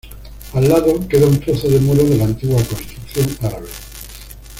Al 0.53 0.67
lado 0.67 1.07
queda 1.07 1.27
un 1.27 1.39
trozo 1.39 1.67
de 1.69 1.79
muro 1.79 2.03
de 2.03 2.17
la 2.17 2.23
antigua 2.25 2.55
construcción 2.63 3.27
árabe. 3.43 3.69